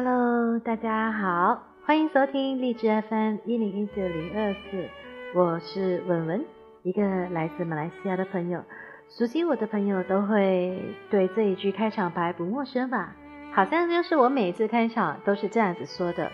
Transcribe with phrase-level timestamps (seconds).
[0.00, 4.88] Hello，大家好，欢迎收听荔枝 FM 一零一九零二四，
[5.34, 6.44] 我是文文，
[6.84, 8.62] 一个来自马来西亚的朋友。
[9.08, 13.16] 熟悉我的朋友都会对这一句开场白不陌生吧？
[13.52, 16.30] 好像就是我每次开场都是这样子说的。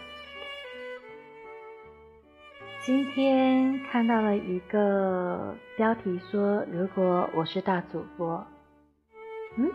[2.83, 8.47] 今天看到了一个标题说：“如果我是大主播，
[9.57, 9.71] 嗯，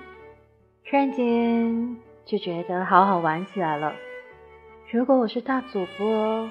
[0.88, 1.98] 突然间
[2.30, 3.92] 就觉得好好玩起来了。
[4.92, 6.48] 如果我是大主播，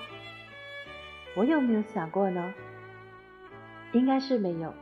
[1.37, 2.53] 我有没有想过呢？
[3.93, 4.75] 应该是没有。”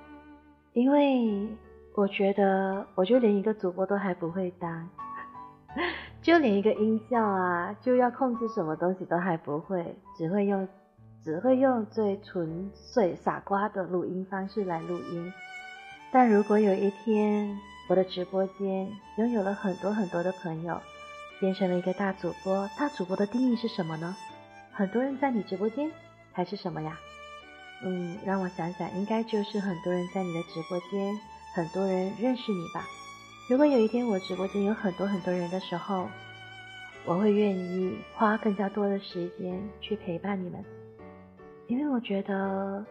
[0.72, 1.46] 因为
[1.94, 4.88] 我觉得，我就连一个主播都还不会当，
[6.22, 10.66] 就连一个音效啊，就要控制什么东西都还不会，只会用，
[11.22, 15.30] 只会用最纯粹傻瓜的录音方式来录音。
[16.10, 17.54] 但如果有一天
[17.88, 20.78] 我的直播间拥有了很多很多的朋友，
[21.38, 24.16] 变成了一个大主播，大主播的定义是什么呢？
[24.72, 25.90] 很多人在你直播间，
[26.32, 26.98] 还是什么呀？
[27.82, 31.18] 嗯，让我想想，应该就是很多人在你的直播间，
[31.54, 32.86] 很多人认识你吧。
[33.48, 36.08] 如果有一天我直播间有很多很多人的时候，
[37.04, 40.64] 我会愿意花更加多的时间去陪伴你们，
[41.68, 42.84] 因为我觉得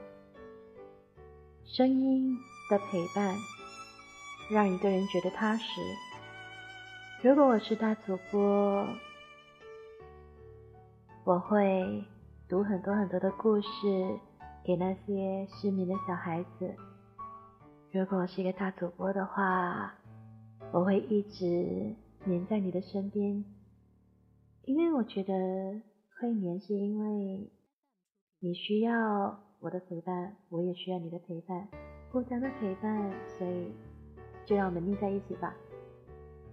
[1.66, 2.38] 声音
[2.70, 3.36] 的陪伴
[4.50, 5.64] 让一个人觉得踏实。
[7.26, 8.88] 如果我是大主播，
[11.24, 12.06] 我会
[12.48, 13.68] 读很多很多的故事。
[14.64, 16.76] 给那些失眠的小孩子，
[17.92, 19.96] 如果我是一个大主播的话，
[20.72, 21.96] 我会一直
[22.26, 23.44] 黏在你的身边，
[24.66, 25.34] 因为我觉得
[26.20, 27.50] 会黏是因为
[28.40, 31.68] 你需要我的陪伴，我也需要你的陪伴，
[32.12, 33.72] 互相的陪伴，所以
[34.46, 35.56] 就让我们腻在一起吧。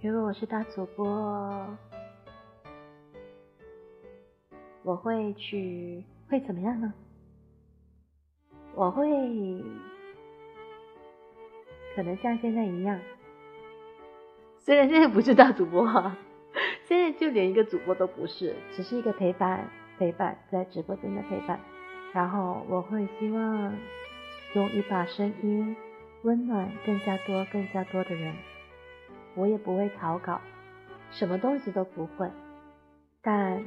[0.02, 1.64] 如果我是大主播，
[4.82, 6.92] 我会去会怎么样呢？
[8.74, 9.06] 我会
[11.94, 12.98] 可能像现在一样，
[14.58, 15.86] 虽然现在不是大主播，
[16.82, 19.70] 现在就连一个主播都不是，只是一个陪伴，
[20.00, 21.60] 陪伴在直播间的陪伴。
[22.12, 23.72] 然后我会希望
[24.54, 25.76] 用一把声音
[26.24, 28.34] 温暖更加多、更加多的人。
[29.34, 30.41] 我也不会草稿，
[31.10, 32.31] 什么东西都不会，
[33.20, 33.65] 但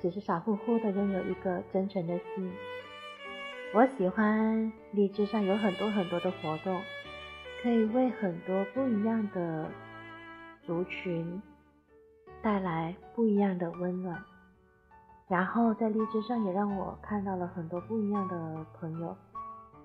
[0.00, 2.52] 只是傻乎乎的拥有一个真诚的心。
[3.74, 6.80] 我喜欢荔枝上有很多很多的活动，
[7.62, 9.70] 可以为很多不一样的
[10.62, 11.40] 族群
[12.42, 14.22] 带来不一样的温暖。
[15.28, 19.16] 然后在荔枝上也让我看到了很多不一样的朋友，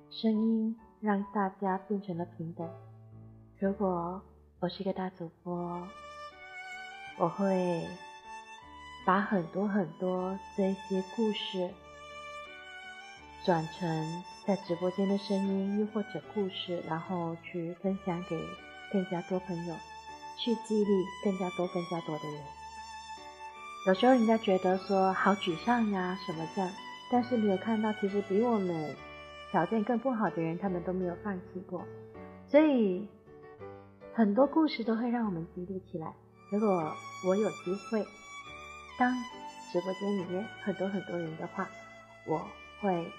[0.10, 2.68] 声音让大家变成了平等。
[3.60, 4.20] 如果
[4.62, 5.86] 我是一个大主播，
[7.18, 7.86] 我会
[9.06, 11.70] 把很多很多这些故事。
[13.46, 18.42] 转成在直播间的声音，又或者故事，然后去分享给
[18.92, 19.76] 更加多朋友，
[20.40, 20.92] 去激励
[21.24, 22.42] 更加多、更加多的人。
[23.86, 26.72] 有时候人家觉得说好沮丧呀，什么这样，
[27.12, 28.96] 但是没有看到，其实比我们
[29.52, 31.86] 条件更不好的人，他们都没有放弃过。
[32.48, 33.08] 所以
[34.16, 36.14] 很多故事都会让我们激励起来。
[36.50, 36.70] 如果
[37.28, 38.02] 我有机会
[38.98, 39.12] 当
[39.74, 41.68] 直播间里面很多很多人的话，
[42.26, 42.42] 我
[42.82, 43.12] 会。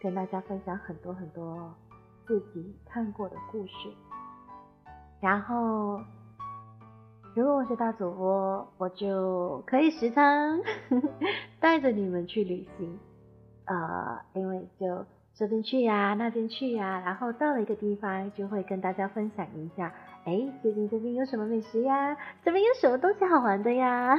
[0.00, 1.74] 跟大家分享很多很多
[2.26, 3.90] 自己看过的故事，
[5.18, 5.98] 然后
[7.34, 10.60] 如果我是大主播，我就可以时常
[11.58, 12.98] 带着你们去旅行，
[13.64, 22.16] 呃，因为就这边去呀，那边去呀，然后到了一个地方，就会跟大家分享一下，哎，最近这边有什么美食呀？
[22.44, 24.18] 这边有什么东西好玩的呀？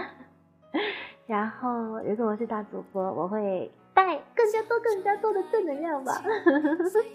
[1.25, 3.71] 然后如果我是大主播，我会。
[3.95, 6.22] 带更加多、更加多的正能量吧。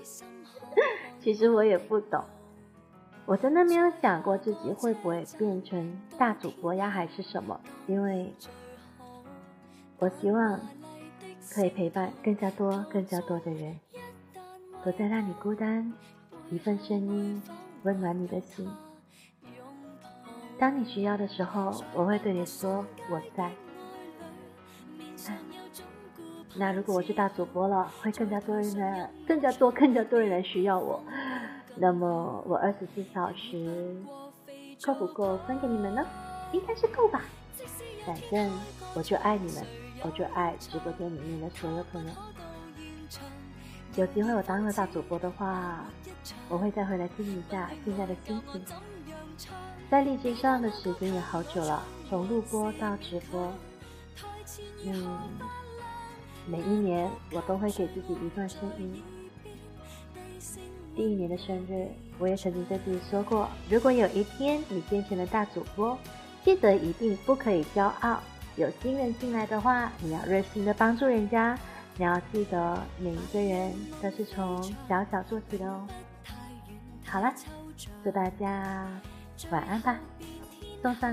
[1.20, 2.24] 其实我也不懂，
[3.26, 7.60] 我真的没有想过自己会不会变成大主播呀，还是什么？
[7.86, 8.32] 因为
[9.98, 10.58] 我希望
[11.52, 13.78] 可以陪伴更加多、更加多的人，
[14.82, 15.92] 不再让你孤单。
[16.48, 17.42] 一份声音
[17.82, 18.68] 温暖你的心，
[20.58, 23.50] 当你需要的时候，我会对你说我在。
[26.56, 31.02] 那如果我是大主播了，会更加多人来，更加多、更加多人来需要我。
[31.76, 33.96] 那么我二十四小时
[34.84, 36.04] 够不够分给你们呢？
[36.52, 37.22] 应该是够吧。
[38.04, 38.50] 反正
[38.94, 39.64] 我就爱你们，
[40.02, 42.10] 我就爱直播间里面的所有朋友。
[43.96, 45.84] 有机会我当了大主播的话，
[46.48, 48.62] 我会再回来听一下现在的心情。
[49.90, 53.52] 在荔枝上的时间也好久了，从录播到直播。
[54.84, 55.18] 嗯，
[56.46, 59.02] 每一年我都会给自己一段声音。
[60.94, 61.88] 第一年的生日，
[62.18, 65.96] 我也曾经对自己说过：如果有一天你变成了大主播，
[66.44, 68.20] 记得一定不可以骄傲。
[68.56, 71.58] 有新人进来的话，你要热心的帮助人家。
[71.96, 75.86] 你要记得，每一个人都是从小小做起的哦。
[77.10, 77.34] 好了，
[78.04, 78.86] 祝大家
[79.50, 79.98] 晚安吧。
[80.80, 81.12] 送上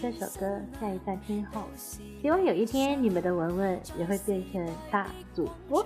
[0.00, 5.84] 这首歌，下一站天后，希望有一天你们的文文也会变成大主播。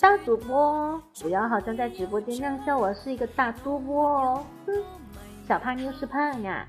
[0.00, 4.46] 大主播，不要好像在直播间那样笑我是一个大主播哦。
[4.64, 4.72] 哼，
[5.46, 6.66] 小胖妞是胖呀，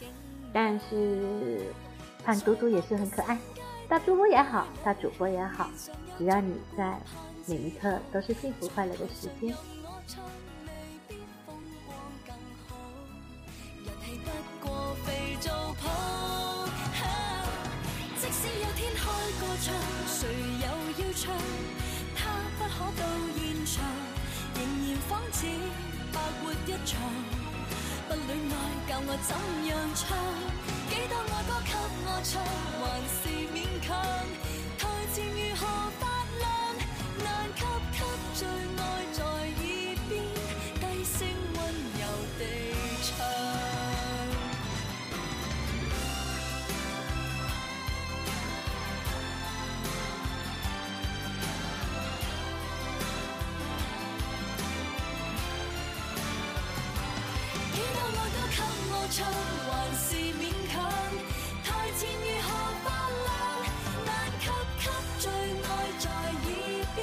[0.52, 1.62] 但是
[2.26, 3.38] 胖嘟嘟也是很可爱。
[3.88, 5.70] 大主播也好，大主播也好，
[6.18, 7.00] 只要你在，
[7.46, 9.56] 每一刻都是幸福快乐的时间。
[21.26, 21.34] 唱？
[22.16, 22.22] 他
[22.58, 23.04] 不可到
[23.36, 23.84] 现场，
[24.56, 25.48] 仍然仿似
[26.14, 26.94] 白活一场。
[28.08, 28.54] 不恋爱
[28.88, 29.32] 教我怎
[29.68, 30.06] 样唱？
[30.88, 31.74] 几多爱歌给
[32.06, 32.32] 我唱，
[32.80, 33.18] 还是
[33.54, 33.88] 勉强。
[34.78, 34.82] 台
[35.14, 35.62] 前如何
[58.50, 59.18] 给我唱
[59.66, 60.08] 还是
[60.38, 60.74] 勉强，
[61.64, 62.48] 台前如何
[62.84, 62.88] 发
[63.26, 63.28] 亮？
[64.06, 64.10] 难
[64.40, 64.44] 给
[64.80, 64.86] 给
[65.20, 65.24] 最
[65.64, 65.66] 爱
[66.00, 66.46] 在耳
[66.96, 66.98] 边